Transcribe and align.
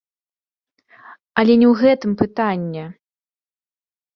Але 1.41 1.53
не 1.65 1.67
ў 1.73 1.75
гэтым 1.81 2.11
пытанне. 2.25 2.85